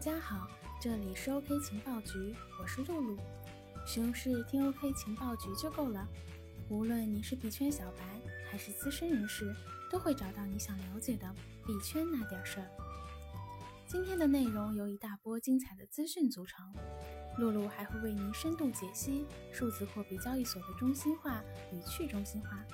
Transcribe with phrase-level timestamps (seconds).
[0.00, 0.48] 大家好，
[0.80, 3.18] 这里是 OK 情报局，我是露露。
[3.84, 6.08] 熊市听 OK 情报局就够了，
[6.70, 8.02] 无论你是币圈小白
[8.50, 9.54] 还是资深人士，
[9.90, 11.30] 都会找到你想了解的
[11.66, 12.66] 币圈那点事儿。
[13.86, 16.72] 今天的内容由一大波精彩的资讯组成，
[17.36, 22.64] 露露还会为您深度解析数字货币交易所的中心化与去中心化。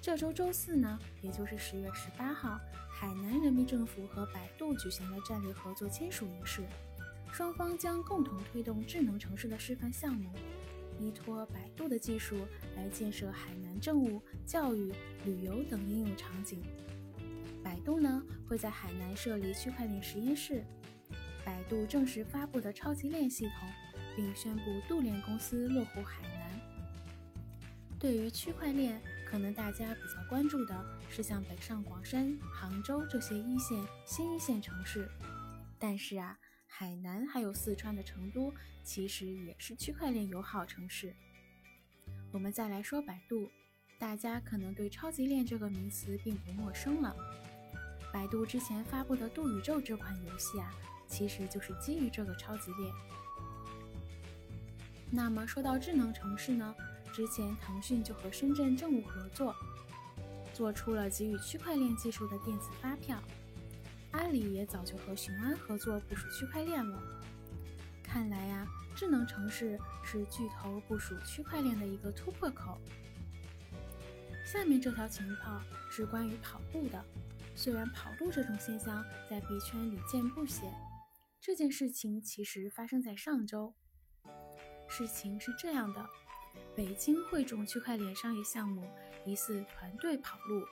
[0.00, 2.56] 这周周四呢，也就是十月十八号。
[3.00, 6.66] 海南人民政府和百度举行了战略合作签署仪式，
[7.32, 10.30] 双方将共同推动智能城市的示范项目，
[10.98, 12.46] 依托百度的技术
[12.76, 14.92] 来建设海南政务、教育、
[15.24, 16.62] 旅游等应用场景。
[17.64, 20.62] 百度呢会在海南设立区块链实验室。
[21.42, 23.66] 百度正式发布的超级链系统，
[24.14, 26.60] 并宣布度链公司落户海南。
[27.98, 29.00] 对于区块链。
[29.30, 35.08] 可能大家比较关注的是像北上广深、杭州这些一线、新一线城市，
[35.78, 41.14] 但是啊，海南还有四川的成都，其实也是区块链友好城市。
[42.32, 43.48] 我们再来说百度，
[44.00, 47.14] 大家可能对超级链这个名词并不陌生了。
[48.12, 50.74] 百度之前发布的度宇宙这款游戏啊，
[51.06, 52.92] 其实就是基于这个超级链。
[55.08, 56.74] 那么说到智能城市呢？
[57.20, 59.54] 之前，腾讯就和深圳政务合作，
[60.54, 63.22] 做出了给予区块链技术的电子发票。
[64.12, 66.98] 阿里也早就和雄安合作部署区块链了。
[68.02, 72.78] 看来呀，智能城市是巨头部署区块链的一个突破口。
[74.46, 75.60] 下面这条情报
[75.90, 77.04] 是关于跑步的。
[77.54, 80.72] 虽然跑路这种现象在币圈屡见不鲜，
[81.38, 83.74] 这件事情其实发生在上周。
[84.88, 86.08] 事情是这样的。
[86.74, 88.82] 北京汇众区块链商业项目
[89.24, 90.64] 疑似团队跑路。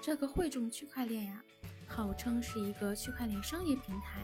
[0.00, 1.42] 这个汇众区块链呀，
[1.86, 4.22] 号称是一个区块链商业平台，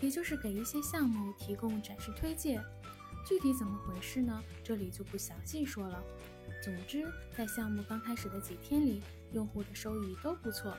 [0.00, 2.62] 也就是给一些项目提供展示推荐。
[3.26, 4.42] 具体怎么回事呢？
[4.64, 6.02] 这里就不详细说了。
[6.62, 9.02] 总之，在项目刚开始的几天里，
[9.32, 10.76] 用户的收益都不错，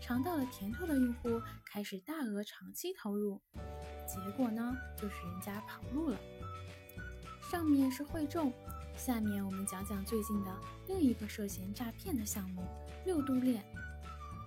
[0.00, 3.40] 尝到了甜头的用户开始大额长期投入，
[4.06, 6.18] 结果呢，就是人家跑路了。
[7.50, 8.52] 上面是汇众，
[8.94, 10.56] 下面我们讲讲最近的
[10.86, 12.62] 另一个涉嫌诈骗的项目——
[13.04, 13.60] 六度链。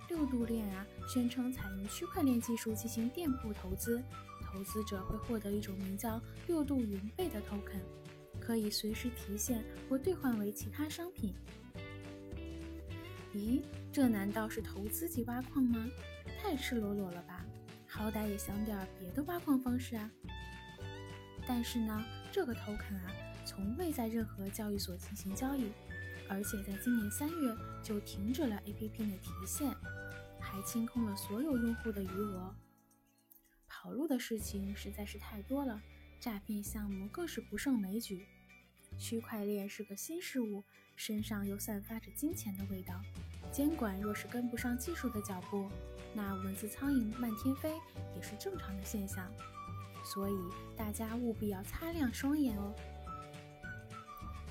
[0.08, 4.02] 六度链啊，宣称采用区块链技术进行店铺投资，
[4.46, 7.82] 投资者会获得一种名叫六度云贝的 token，
[8.40, 11.34] 可以随时提现或兑换为其他商品。
[13.34, 13.60] 咦，
[13.92, 15.86] 这难道是投资级挖矿吗？
[16.40, 17.44] 太赤裸裸了吧！
[17.86, 20.10] 好歹也想点别的挖矿方式啊！
[21.46, 22.02] 但是呢？
[22.34, 23.14] 这个 token 啊，
[23.44, 25.70] 从未在任何交易所进行交易，
[26.28, 29.72] 而且在今年三月就停止了 APP 的提现，
[30.40, 32.52] 还清空了所有用户的余额。
[33.68, 35.80] 跑路的事情实在是太多了，
[36.18, 38.26] 诈骗项目更是不胜枚举。
[38.98, 40.64] 区块链是个新事物，
[40.96, 43.00] 身上又散发着金钱的味道，
[43.52, 45.70] 监管若是跟不上技术的脚步，
[46.12, 47.70] 那蚊子苍蝇漫天飞
[48.16, 49.32] 也是正常的现象。
[50.14, 50.38] 所以
[50.76, 52.72] 大家务必要擦亮双眼哦！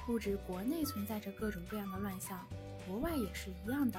[0.05, 2.45] 不止国内存在着各种各样的乱象，
[2.85, 3.97] 国外也是一样的。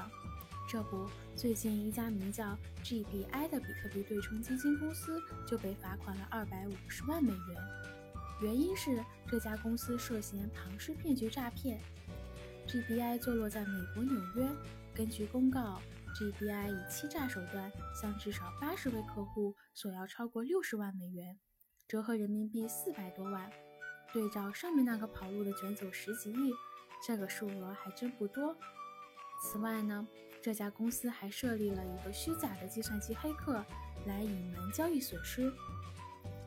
[0.69, 7.57] 这不，最近一家名叫 GBI 的比特币对冲基金公司就被罚款了二百五十万美元，
[8.43, 11.81] 原因是这家公司涉嫌庞氏骗局诈骗。
[12.67, 14.47] GBI 坐落在美国纽约，
[14.93, 15.81] 根据公告。
[16.15, 21.37] GBI 以欺诈手段向至少八十位客户索要超过六十万美元，
[21.87, 23.49] 折合人民币四百多万。
[24.11, 26.51] 对照上面那个跑路的卷走十几亿，
[27.05, 28.55] 这个数额还真不多。
[29.41, 30.07] 此外呢，
[30.41, 33.63] 这家公司还设立了一个虚假的计算机黑客
[34.05, 35.51] 来隐瞒交易损失，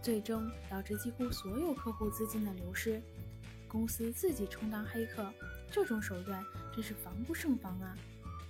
[0.02, 3.02] 最终导致几乎所有客户资金的流失。
[3.68, 5.30] 公司自己充当黑客，
[5.70, 6.42] 这种手段
[6.74, 7.94] 真是防不胜防啊！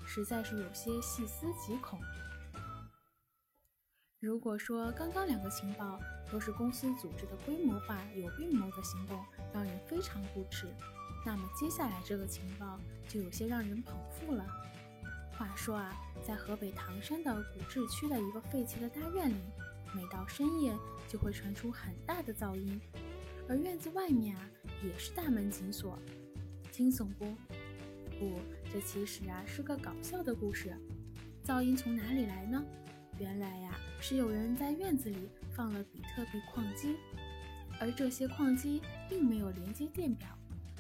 [0.07, 1.99] 实在是有些细思极恐。
[4.21, 9.17] 如果说刚刚两个情报都是公司组织的规模化、有预谋的行动，
[9.55, 10.67] 让人非常不齿，
[11.25, 14.45] 那么接下来这个情报就有些让人捧腹了。
[15.37, 15.95] 话说啊，
[16.27, 19.41] 在河北唐山的古治区的一个废弃的大院里，
[19.95, 20.77] 每到深夜
[21.07, 22.81] 就会传出很大的噪音，
[23.49, 24.51] 而院子外面啊
[24.83, 25.97] 也是大门紧锁，
[26.73, 27.25] 惊悚不？
[28.19, 28.41] 不，
[28.73, 30.77] 这其实啊是个搞笑的故事。
[31.45, 32.61] 噪音从哪里来呢？
[33.19, 36.97] 原来呀是有人在院子里放了比特币矿机，
[37.81, 40.29] 而这些矿机并没有连接电表，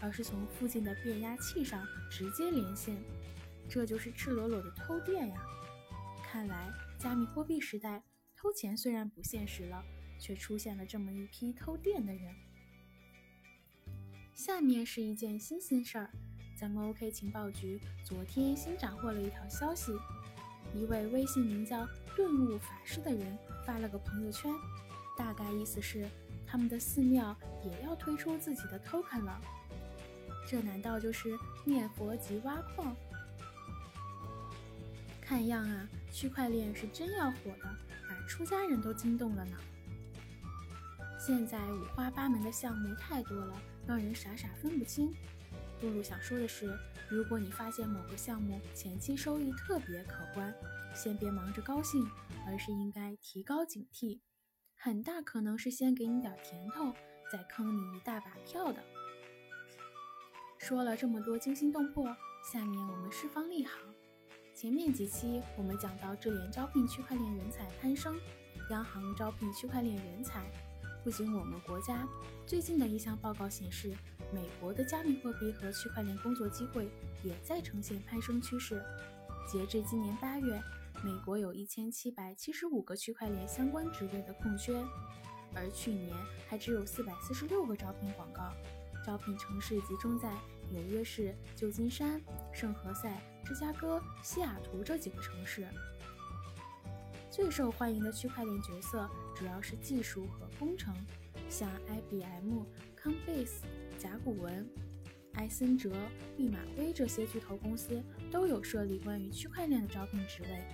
[0.00, 2.96] 而是从附近的变压器上直接连线，
[3.68, 5.36] 这就是赤裸裸的偷电呀！
[6.22, 8.02] 看来加密货币时代
[8.36, 9.82] 偷钱虽然不现实了，
[10.20, 12.34] 却出现了这么一批偷电的人。
[14.32, 16.10] 下面是一件新鲜事儿，
[16.56, 19.92] 咱们 OK 情报局昨天新斩获了一条消息，
[20.72, 21.84] 一位微信名叫
[22.18, 24.52] “顿悟法师”的人发了个朋友圈，
[25.16, 26.04] 大概意思是
[26.44, 29.40] 他们的寺庙也要推出自己的 token 了。
[30.44, 32.96] 这难道就是念佛即挖矿？
[35.20, 37.76] 看样啊，区块链是真要火的，
[38.08, 39.56] 把出家人都惊动了呢。
[41.20, 43.54] 现在五花八门的项目太多了，
[43.86, 45.14] 让人傻傻分不清。
[45.82, 46.76] 露露想说的是，
[47.08, 50.52] 如果你发现某个项目前期收益特别可观，
[50.94, 52.04] 先别忙着高兴，
[52.46, 54.20] 而是应该提高警惕，
[54.76, 56.92] 很大可能是先给你点甜头，
[57.30, 58.82] 再坑你一大把票的。
[60.58, 62.04] 说了这么多惊心动魄，
[62.52, 63.78] 下面我们释放利好。
[64.52, 68.18] 前面几期我们讲到智联招聘区块链人才攀升，
[68.70, 70.50] 央行招聘区块链人才。
[71.04, 72.06] 不仅我们国家，
[72.44, 73.96] 最近的一项报告显示，
[74.32, 76.88] 美国的加密货币和区块链工作机会
[77.22, 78.82] 也在呈现攀升趋势。
[79.50, 80.60] 截至今年八月，
[81.02, 84.74] 美国有一千七百七十五个区块链相关职位的空缺，
[85.54, 86.14] 而去年
[86.46, 88.52] 还只有四百四十六个招聘广告。
[89.06, 90.30] 招聘城市集中在
[90.70, 92.20] 纽约市、旧金山、
[92.52, 95.66] 圣何塞、芝加哥、西雅图这几个城市。
[97.30, 100.94] 最受欢迎的区块链角色主要是技术和工程，
[101.48, 102.64] 像 IBM、
[103.00, 103.60] Coinbase、
[103.98, 104.66] 甲骨文、
[105.34, 105.92] 埃森哲、
[106.36, 110.64] 毕马威这些巨头公司都有设立关于区块链的招聘职位。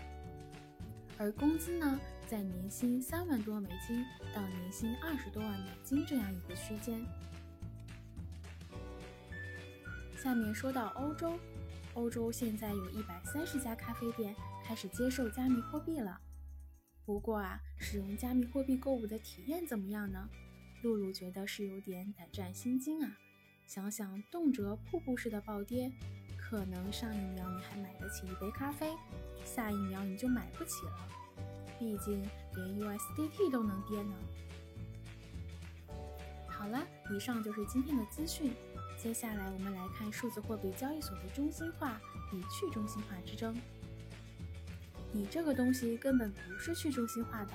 [1.16, 1.98] 而工资呢，
[2.28, 4.04] 在年薪三万多美金
[4.34, 7.04] 到年薪二十多万美金这样一个区间。
[10.16, 11.38] 下面说到欧洲，
[11.94, 14.34] 欧洲现在有一百三十家咖啡店
[14.64, 16.20] 开始接受加密货币了。
[17.04, 20.28] 不过啊，使用加密货币购物的体验怎么样呢？
[20.84, 23.18] 露露觉得是有点胆战心惊啊。
[23.66, 25.90] 想想动辄瀑布式的暴跌，
[26.36, 28.92] 可能上一秒你还买得起一杯咖啡，
[29.46, 31.08] 下一秒你就买不起了。
[31.78, 32.22] 毕竟
[32.54, 34.14] 连 USDT 都能跌呢。
[36.46, 38.52] 好了，以上就是今天的资讯。
[38.98, 41.98] 接下来我们来看数字货币交易所的中心化
[42.32, 43.56] 与去中心化之争。
[45.12, 47.52] 你这个东西根本不是去中心化的，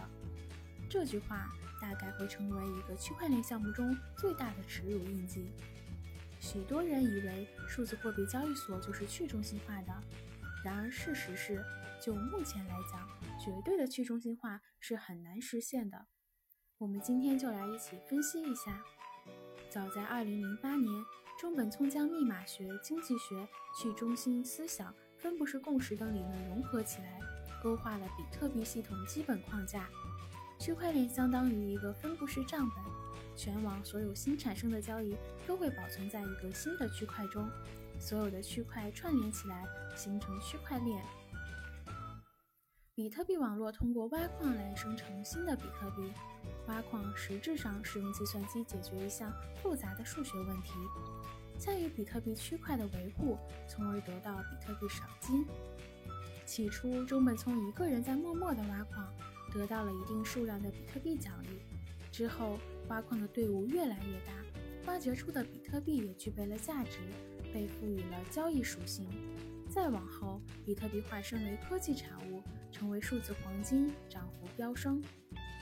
[0.90, 1.48] 这句话
[1.80, 5.52] 大概会成为一个区块链项目中最大的耻辱印记。
[6.40, 9.94] 许多人以为数字货币交易所就是去中心化的，
[10.64, 11.64] 然而事实是，
[12.02, 13.08] 就目前来讲，
[13.40, 16.08] 绝对的去中心化是很难实现的。
[16.78, 18.84] 我们今天就来一起分析一下。
[19.70, 21.06] 早在2008年。
[21.40, 27.18] 中本聪将密码学、经济学、去中心思想、分布式共识等理论融合起来，
[27.64, 29.88] 勾画了比特币系统基本框架。
[30.60, 32.84] 区块链相当于一个分布式账本，
[33.34, 35.16] 全网所有新产生的交易
[35.48, 37.50] 都会保存在一个新的区块中，
[37.98, 39.66] 所有的区块串联起来
[39.96, 41.02] 形成区块链。
[42.94, 46.12] 比特币网络通过挖矿来生成新的比特币，
[46.68, 49.34] 挖矿实质上是用计算机解决一项
[49.64, 50.72] 复杂的数学问题。
[51.58, 55.46] 参与比特币区块的维护，从而得到比特币赏金。
[56.46, 59.08] 起初，中本聪一个人在默默地挖矿，
[59.54, 61.60] 得到了一定数量的比特币奖励。
[62.12, 64.34] 之后，挖矿的队伍越来越大，
[64.88, 67.00] 挖掘出的比特币也具备了价值，
[67.54, 69.08] 被赋予了交易属性。
[69.70, 72.42] 再往后，比特币化身为科技产物，
[72.72, 75.02] 成为数字黄金，涨幅飙升。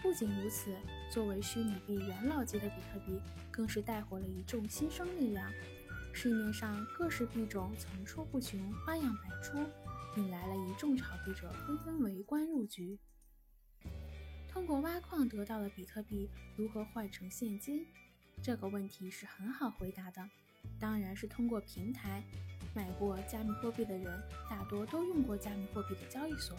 [0.01, 0.73] 不仅如此，
[1.11, 3.19] 作为虚拟币元老级的比特币，
[3.51, 5.51] 更是带火了一众新生力量。
[6.13, 9.57] 市面上各式币种层出不穷，花样百出，
[10.15, 12.97] 引来了一众炒币者纷纷围观入局。
[14.57, 17.85] 通过挖矿得到的比特币如何换成现金？
[18.41, 20.27] 这个问题是很好回答的，
[20.79, 22.23] 当然是通过平台。
[22.73, 26.57] 买过加密货币的人大多都用过加密货币的交易所。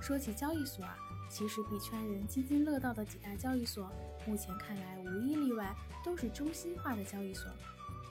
[0.00, 0.96] 说起交易所啊，
[1.28, 3.90] 其实币圈人津津乐道的几大交易所，
[4.24, 7.50] 目前看来无一例外都是中心化的交易所。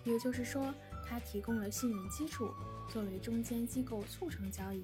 [0.03, 0.73] 也就是说，
[1.05, 2.53] 它提供了信任基础，
[2.89, 4.83] 作为中间机构促成交易。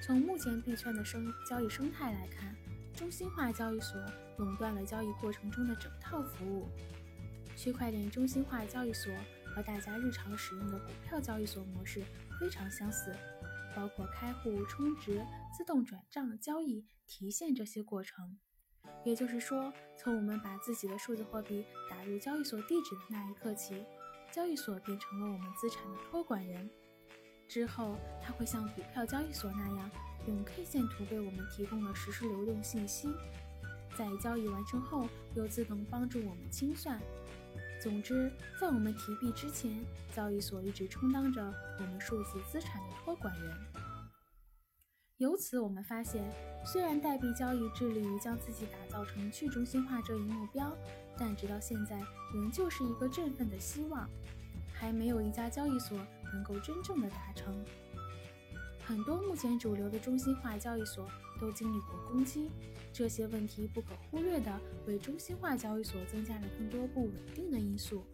[0.00, 2.54] 从目前币圈的生交易生态来看，
[2.96, 4.00] 中心化交易所
[4.38, 6.66] 垄断了交易过程中的整套服务。
[7.54, 9.12] 区块链中心化交易所
[9.54, 12.02] 和大家日常使用的股票交易所模式
[12.40, 13.14] 非常相似，
[13.74, 15.22] 包括开户、充值、
[15.56, 18.38] 自动转账、交易、提现这些过程。
[19.04, 23.84] 也就是说，从我们把自己的数字货币打入交易所地址的那一刻起。
[24.32, 26.68] 交易所变成了我们资产的托管人，
[27.48, 29.90] 之后它会像股票交易所那样
[30.26, 33.08] 用 K 线图为我们提供了实时流动信息，
[33.96, 37.00] 在交易完成后又自动帮助我们清算。
[37.80, 41.42] 总之，在我们提币之前，交易所一直充当着
[41.78, 43.56] 我们数字资产的托管人。
[45.18, 46.22] 由此，我们发现，
[46.64, 50.76] 虽然代币交易致力于将自己打造成去中心化这一目标，
[51.16, 51.98] 但直到现在
[52.34, 54.08] 仍旧是一个振奋的希望，
[54.74, 55.96] 还没有一家交易所
[56.32, 57.64] 能够真正的达成。
[58.86, 62.48] 很多目前主流的中心化交易所都经历过攻击，
[62.92, 68.04] 这些问题不可忽略的为中心化交易所增加了更多不稳定的因素。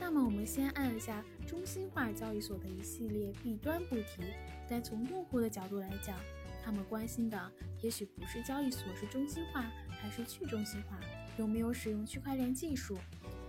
[0.00, 4.22] 那么，我们先按一下中心化交易所的一系列弊端不提，
[4.70, 6.18] 但从用户的角度来讲，
[6.64, 10.98] 他们关心的也许不是交易所是中心化还是去中心化，
[11.36, 12.96] 有没有使用区块链技术，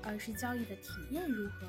[0.04, 1.68] 而是交易的体验如何。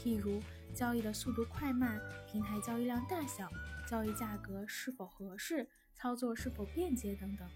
[0.00, 0.40] 譬如，
[0.72, 3.50] 交易的速度快慢、平台交易量大小。
[3.90, 7.48] 交易价格是否合适，操作是否便捷等等。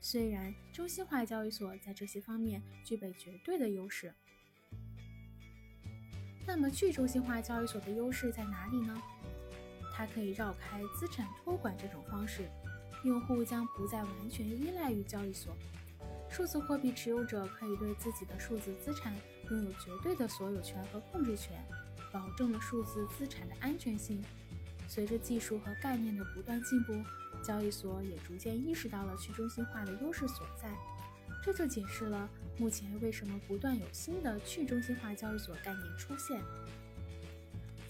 [0.00, 4.14] 虽然中心化交易所在这些方面具备绝对的优势，
[6.46, 8.98] 那么去中心化交易所的优势在哪里呢？
[9.94, 12.48] 它可以绕开资产托管这种方式，
[13.04, 15.54] 用户将不再完全依赖于交易所。
[16.30, 19.14] 数字货币持有者可以对自己的数字资产
[19.50, 21.62] 拥有绝对的所有权和控制权，
[22.10, 24.24] 保证了数字资产的安全性。
[24.94, 26.92] 随着技术和概念的不断进步，
[27.42, 30.72] 交易所也逐渐意识到了去中心化的优势所在。
[31.42, 36.40] 这就解释了目前为什么不断有新的去中心化交易所概念出现。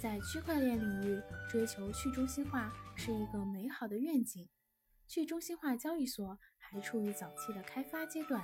[0.00, 4.48] 在区块链领域，追求去中心化是一个美好的愿景。
[5.06, 8.42] 去中心化交易所还处于早期的开发阶段，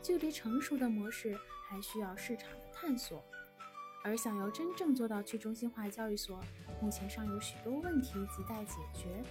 [0.00, 1.36] 距离成熟的模式
[1.68, 3.20] 还需要市场的探索。
[4.02, 6.40] 而想要真正做到去中心化交易所，
[6.80, 9.22] 目前尚有许多问题亟待解决，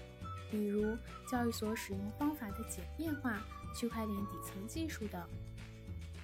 [0.51, 0.95] 比如
[1.27, 3.41] 交易所使用方法的简便化、
[3.75, 5.21] 区块链底层技术等。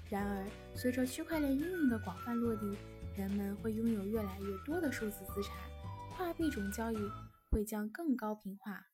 [0.10, 2.78] 然而，随着区块链应用的广泛落地，
[3.18, 5.56] 人们会拥有越来越多的数字资产，
[6.16, 6.98] 跨币种交易
[7.50, 8.86] 会将更高频化。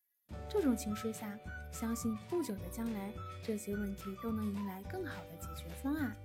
[0.47, 1.37] 这种情势下，
[1.73, 3.11] 相信不久的将来，
[3.43, 6.15] 这些问题都能迎来更好的解决方案。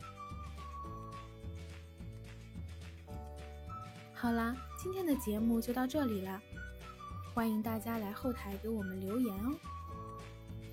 [4.18, 6.40] 好啦，今天的节目就到这里了，
[7.34, 9.54] 欢迎大家来后台给我们留言哦。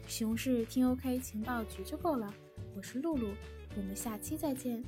[0.07, 2.33] 熊市听 OK 情报局就够了，
[2.73, 3.27] 我是露露，
[3.75, 4.81] 我们下期再见。